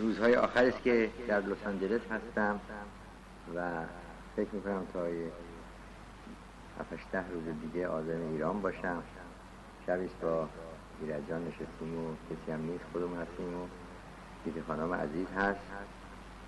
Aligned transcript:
روزهای 0.00 0.36
آخر 0.36 0.64
است 0.64 0.82
که 0.82 1.10
در 1.28 1.40
لس 1.40 1.66
آنجلس 1.66 2.00
هستم 2.10 2.60
و 3.56 3.70
فکر 4.36 4.48
می‌کنم 4.52 4.86
تا 4.92 5.06
هفتش 6.80 7.00
ده 7.12 7.24
روز 7.30 7.44
دیگه 7.62 7.88
آزم 7.88 8.20
ایران 8.32 8.62
باشم. 8.62 9.02
شبیست 9.86 10.20
با 10.22 10.48
ایرجان 11.00 11.26
جان 11.28 11.48
نشستیم 11.48 12.06
و 12.06 12.14
کسی 12.30 12.52
هم 12.52 12.60
نیست 12.60 12.84
خودمون 12.92 13.18
هستیم 13.18 13.62
و 13.62 13.66
دیگه 14.44 14.62
خانم 14.66 14.94
عزیز 14.94 15.26
هست 15.36 15.60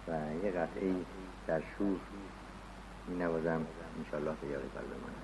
و 0.09 0.13
یه 0.45 0.51
قطعه 0.51 0.95
در 1.47 1.61
شور 1.61 2.01
می 3.09 3.17
نوازم 3.17 3.67
انشالله 3.99 4.35
به 4.41 4.47
یاد 4.47 4.63
قلب 4.63 4.91
من 5.05 5.15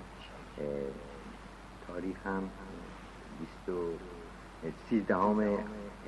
تاریخ 1.87 2.17
هم 2.25 2.49
13 4.89 5.15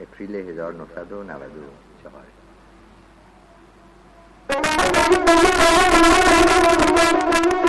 اپریل 0.02 0.36
Thank 4.50 4.66
you. 7.56 7.67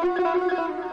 Thank 0.00 0.52
you. 0.52 0.87